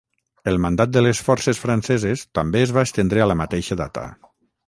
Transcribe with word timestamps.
El 0.51 0.55
mandat 0.61 0.93
de 0.93 1.03
les 1.07 1.19
forces 1.27 1.59
franceses 1.65 2.25
també 2.39 2.63
es 2.69 2.73
va 2.79 2.87
estendre 2.89 3.23
a 3.27 3.27
la 3.33 3.39
mateixa 3.45 3.79
data. 3.85 4.09